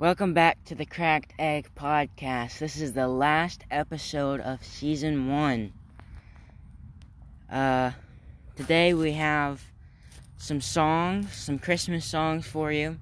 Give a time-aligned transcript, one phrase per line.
[0.00, 2.58] Welcome back to the Cracked Egg Podcast.
[2.58, 5.72] This is the last episode of season one.
[7.48, 7.92] Uh,
[8.56, 9.62] today we have
[10.38, 12.98] some songs, some Christmas songs for you,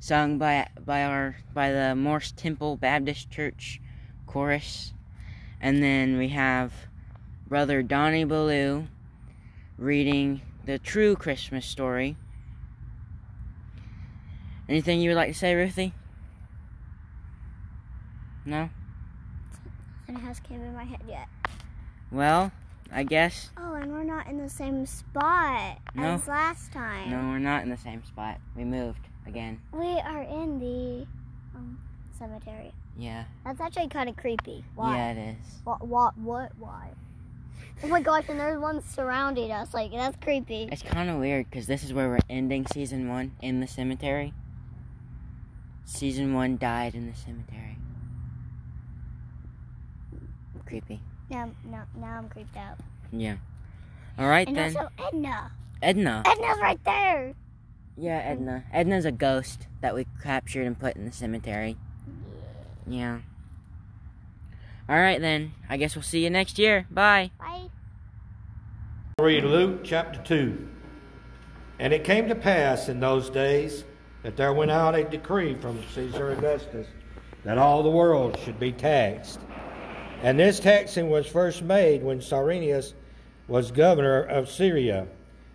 [0.00, 3.80] sung by by our by the Morse Temple Baptist Church
[4.26, 4.92] chorus,
[5.60, 6.72] and then we have
[7.46, 8.88] Brother Donnie Ballou
[9.78, 12.16] reading the true Christmas story.
[14.68, 15.92] Anything you would like to say, Ruthie?
[18.44, 18.70] No?
[20.08, 21.28] Nothing has came in my head yet.
[22.10, 22.52] Well,
[22.92, 23.50] I guess.
[23.56, 26.14] Oh, and we're not in the same spot No.
[26.14, 27.10] as last time.
[27.10, 28.38] No, we're not in the same spot.
[28.56, 29.60] We moved again.
[29.72, 31.06] We are in the
[31.56, 31.78] um,
[32.18, 32.72] cemetery.
[32.98, 33.24] Yeah.
[33.44, 34.64] That's actually kind of creepy.
[34.74, 34.96] Why?
[34.96, 35.60] Yeah, it is.
[35.64, 35.86] What?
[35.86, 36.18] What?
[36.18, 36.52] What?
[36.58, 36.90] Why?
[37.84, 38.24] Oh my gosh!
[38.28, 39.74] And there's one surrounding us.
[39.74, 40.68] Like that's creepy.
[40.70, 44.32] It's kind of weird because this is where we're ending season one in the cemetery.
[45.84, 47.76] Season one died in the cemetery.
[50.66, 51.00] Creepy.
[51.28, 52.78] Now, now, now I'm creeped out.
[53.10, 53.36] Yeah.
[54.18, 54.76] All right And then.
[54.76, 55.50] also Edna.
[55.82, 56.22] Edna.
[56.24, 57.34] Edna's right there.
[57.96, 58.64] Yeah, Edna.
[58.72, 61.76] Edna's a ghost that we captured and put in the cemetery.
[62.86, 63.18] Yeah.
[64.88, 65.52] All right then.
[65.68, 66.86] I guess we'll see you next year.
[66.90, 67.30] Bye.
[67.38, 67.68] Bye.
[69.18, 70.68] Read Luke chapter 2.
[71.78, 73.84] And it came to pass in those days
[74.22, 76.86] that there went out a decree from Caesar Augustus
[77.44, 79.40] that all the world should be taxed.
[80.22, 82.94] And this taxing was first made when Cyrenius
[83.48, 85.06] was governor of Syria.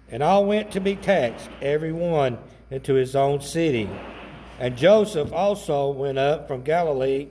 [0.09, 2.37] And all went to be taxed, every one
[2.69, 3.89] into his own city.
[4.59, 7.27] And Joseph also went up from Galilee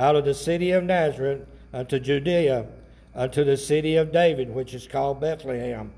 [0.00, 2.66] out of the city of Nazareth unto Judea,
[3.14, 5.92] unto the city of David, which is called Bethlehem,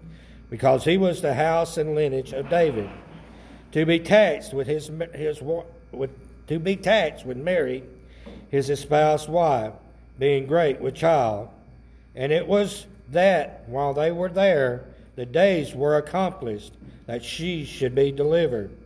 [0.51, 2.91] because he was the house and lineage of David,
[3.71, 6.11] to be taxed with his his with
[6.49, 7.85] to be taxed with Mary,
[8.51, 9.73] his espoused wife,
[10.19, 11.49] being great with child.
[12.17, 14.85] And it was that while they were there,
[15.15, 16.73] the days were accomplished
[17.07, 18.77] that she should be delivered.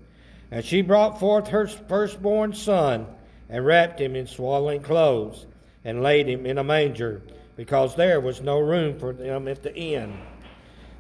[0.50, 3.06] And she brought forth her firstborn son,
[3.48, 5.46] and wrapped him in swaddling clothes,
[5.84, 7.22] and laid him in a manger,
[7.56, 10.18] because there was no room for them at the inn.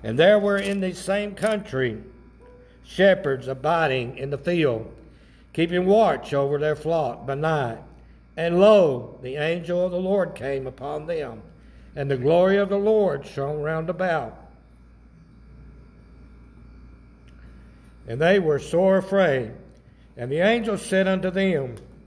[0.02, 2.02] And there were in the same country
[2.84, 4.94] shepherds abiding in the field,
[5.52, 7.78] keeping watch over their flock by night.
[8.36, 11.42] And lo, the angel of the Lord came upon them,
[11.96, 14.38] and the glory of the Lord shone round about.
[18.06, 19.52] And they were sore afraid.
[20.16, 21.76] And the angel said unto them,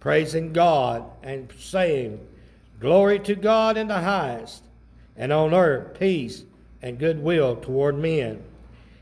[0.00, 2.26] praising God and saying,
[2.80, 4.62] Glory to God in the highest,
[5.16, 6.44] and on earth peace
[6.80, 8.42] and goodwill toward men.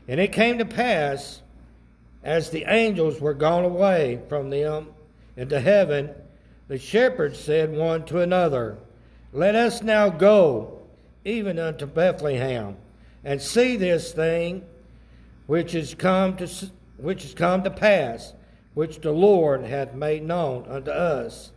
[0.07, 1.41] And it came to pass,
[2.23, 4.87] as the angels were gone away from them
[5.35, 6.09] into heaven,
[6.67, 8.77] the shepherds said one to another,
[9.31, 10.79] Let us now go
[11.23, 12.77] even unto Bethlehem,
[13.23, 14.63] and see this thing
[15.45, 16.47] which is come to
[16.97, 18.33] which is come to pass,
[18.77, 21.49] which the Lord hath made known unto us.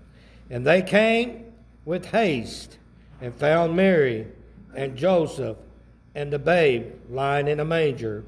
[0.49, 1.53] And they came
[1.85, 2.79] with haste
[3.21, 4.27] and found Mary
[4.75, 5.59] and Joseph
[6.15, 8.25] and the babe lying in a manger.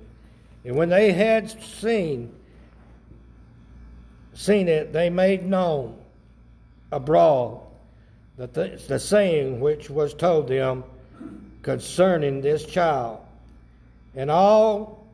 [0.67, 2.35] And when they had seen
[4.35, 5.97] seen it, they made known
[6.91, 7.63] abroad
[8.37, 10.85] the, th- the saying which was told them
[11.63, 13.21] concerning this child.
[14.15, 15.07] And all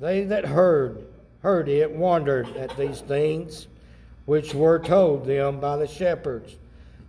[0.00, 1.06] they that heard
[1.42, 3.66] heard it wondered at these things
[4.24, 6.56] which were told them by the shepherds.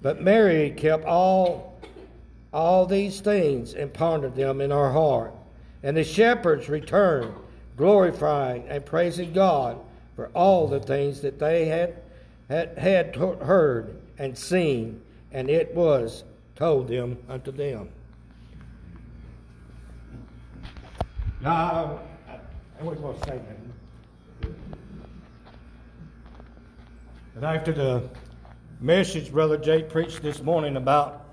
[0.01, 1.74] But Mary kept all
[2.51, 5.33] all these things and pondered them in her heart.
[5.81, 7.33] And the shepherds returned,
[7.77, 9.80] glorifying and praising God
[10.15, 11.95] for all the things that they had
[12.50, 15.01] had, had heard and seen,
[15.31, 16.24] and it was
[16.56, 17.89] told them unto them.
[21.41, 22.00] Now,
[22.79, 23.57] I, was going to say that.
[27.35, 28.09] And after the
[28.80, 31.25] message Brother Jay preached this morning about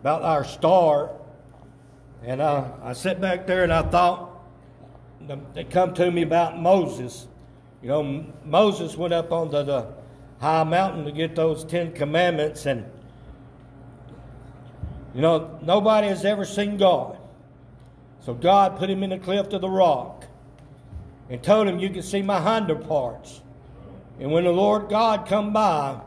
[0.00, 1.10] about our star,
[2.22, 4.30] and I, I sat back there and I thought,
[5.54, 7.26] they come to me about Moses
[7.82, 9.88] You know, Moses went up onto the
[10.40, 12.86] high mountain to get those Ten Commandments, and
[15.14, 17.18] you know, nobody has ever seen God.
[18.20, 20.24] So God put him in the cleft of the rock
[21.28, 23.42] and told him, You can see my hinder parts.
[24.20, 26.00] And when the Lord God come by,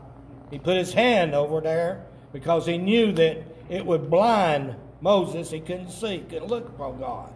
[0.50, 5.50] he put his hand over there because he knew that it would blind Moses.
[5.50, 7.30] He couldn't see, couldn't look upon God.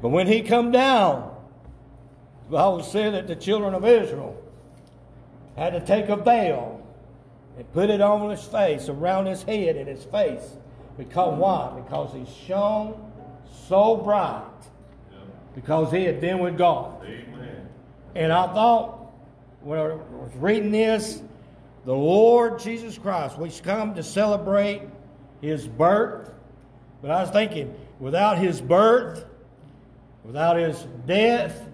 [0.00, 1.34] But when he come down,
[2.46, 4.36] the Bible said that the children of Israel
[5.56, 6.84] had to take a veil
[7.56, 10.56] and put it on his face, around his head and his face.
[10.98, 11.72] Because why?
[11.76, 13.12] Because he shone
[13.68, 14.42] so bright.
[15.54, 17.02] Because he had been with God.
[17.04, 17.68] Amen.
[18.14, 19.01] And I thought,
[19.64, 21.22] when I was reading this,
[21.84, 24.82] the Lord Jesus Christ, we come to celebrate
[25.40, 26.32] his birth.
[27.00, 29.24] But I was thinking, without his birth,
[30.24, 31.68] without his death,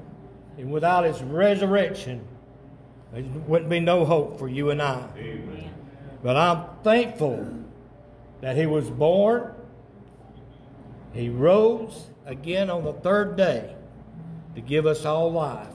[0.56, 2.26] and without his resurrection,
[3.12, 5.08] there wouldn't be no hope for you and I.
[5.16, 5.70] Amen.
[6.22, 7.46] But I'm thankful
[8.40, 9.54] that he was born.
[11.12, 13.74] He rose again on the third day
[14.54, 15.66] to give us all life.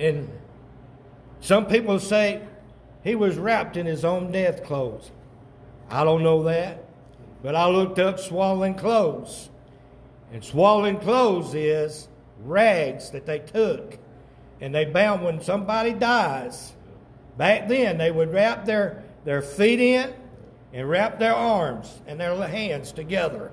[0.00, 0.30] And
[1.40, 2.42] some people say
[3.04, 5.10] he was wrapped in his own death clothes.
[5.90, 6.84] I don't know that.
[7.42, 9.48] But I looked up swaddling clothes.
[10.32, 12.08] And swaddling clothes is
[12.44, 13.98] rags that they took
[14.60, 16.72] and they bound when somebody dies.
[17.36, 20.12] Back then, they would wrap their, their feet in
[20.72, 23.52] and wrap their arms and their hands together.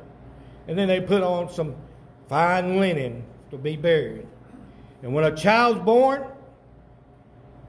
[0.68, 1.76] And then they put on some
[2.28, 4.28] fine linen to be buried.
[5.04, 6.26] And when a child's born,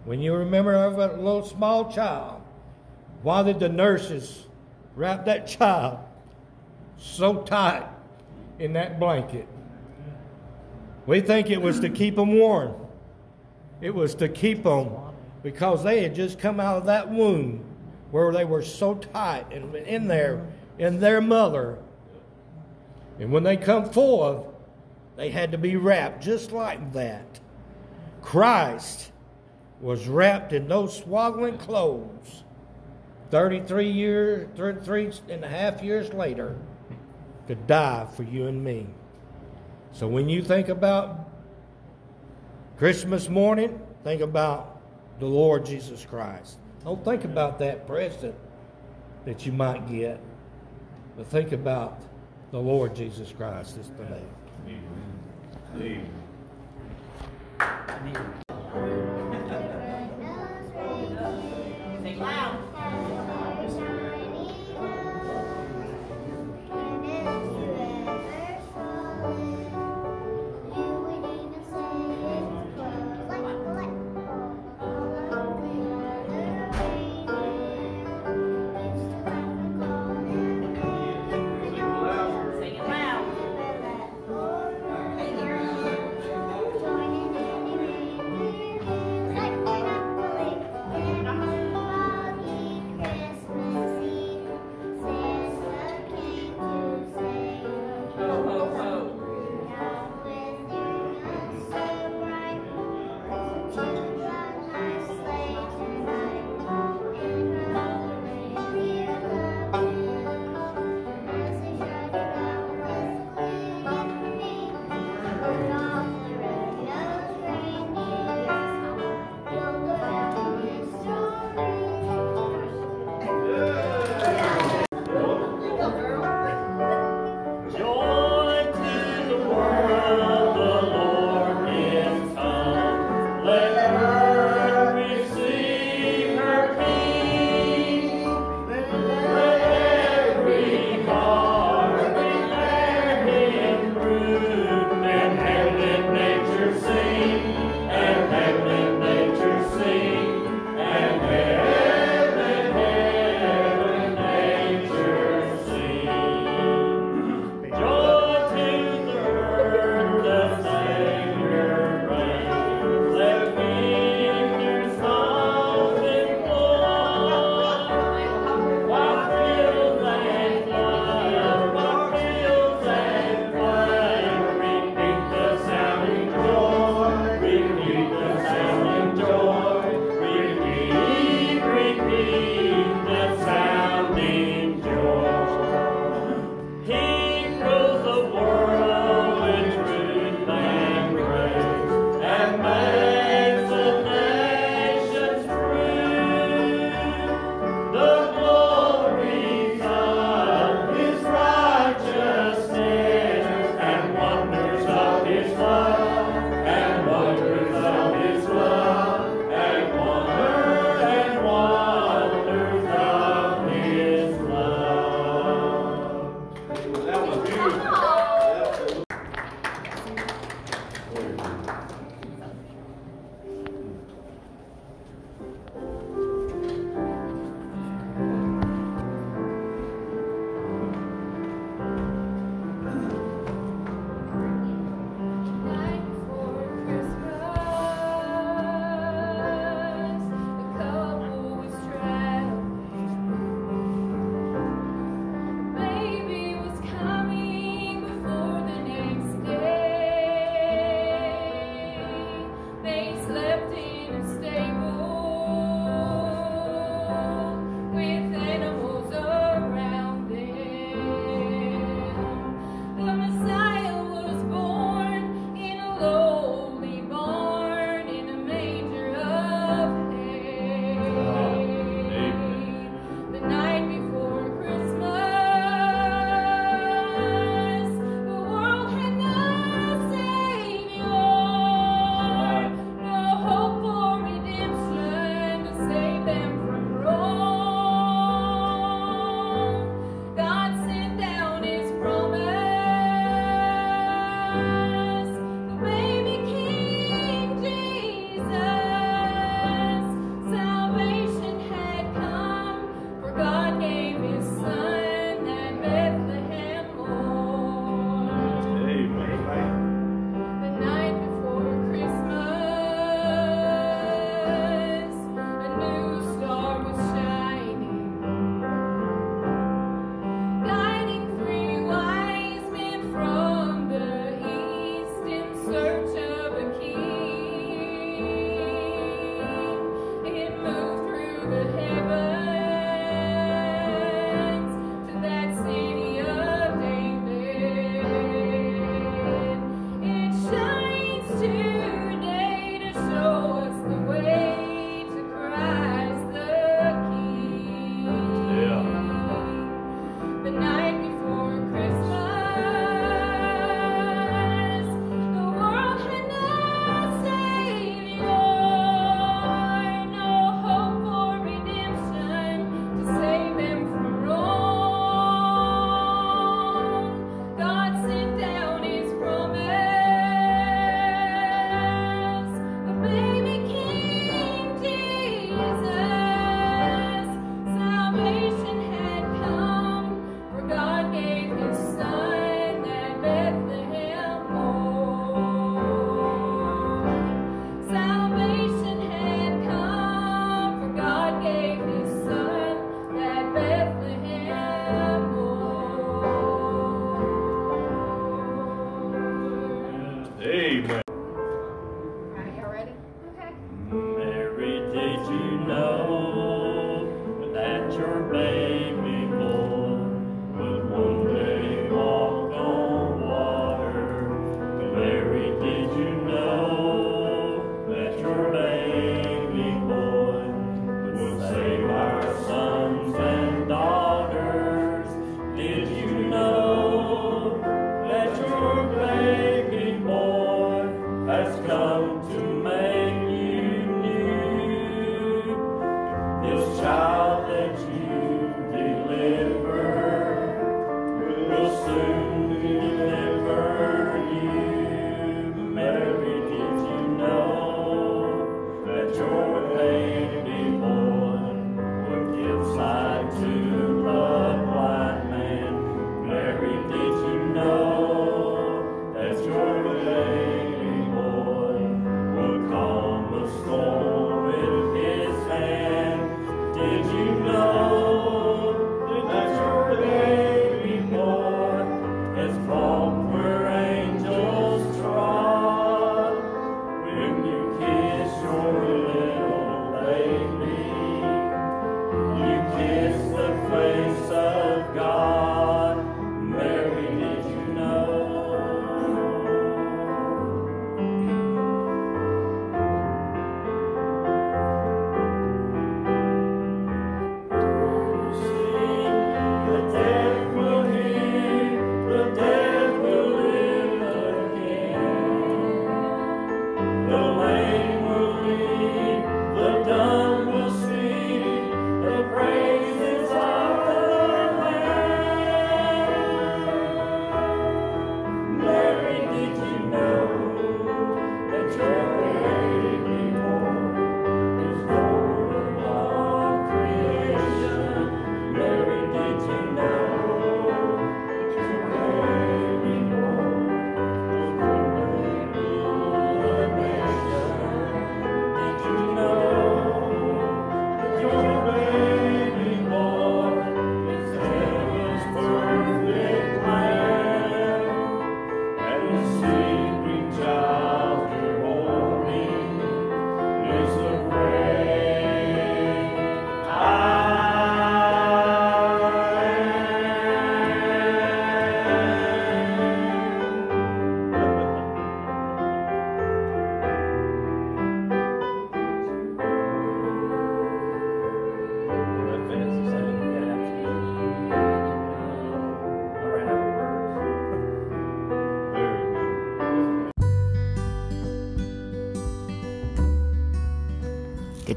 [0.07, 2.41] when you remember of a little small child,
[3.23, 4.47] why did the nurses
[4.95, 5.99] wrap that child
[6.97, 7.87] so tight
[8.61, 9.49] in that blanket?
[11.07, 12.75] We think it was to keep them warm.
[13.81, 14.93] It was to keep them
[15.43, 17.65] because they had just come out of that womb
[18.13, 20.47] where they were so tight and in there
[20.79, 21.79] in their mother.
[23.19, 24.47] And when they come forth,
[25.17, 27.41] they had to be wrapped just like that.
[28.23, 29.11] Christ
[29.81, 32.45] was wrapped in those swaddling clothes
[33.31, 36.57] 33 years, 33 and a half years later
[37.49, 38.87] to die for you and me.
[39.93, 41.31] So when you think about
[42.77, 44.81] Christmas morning, think about
[45.19, 46.59] the Lord Jesus Christ.
[46.85, 48.35] Don't think about that present
[49.25, 50.21] that you might get,
[51.17, 52.01] but think about
[52.53, 54.23] the Lord Jesus Christ this today.
[55.75, 56.11] Amen.
[58.15, 58.46] Sing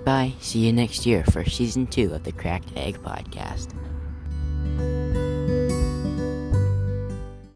[0.09, 0.33] Goodbye.
[0.39, 3.78] See you next year for season two of the Cracked Egg Podcast.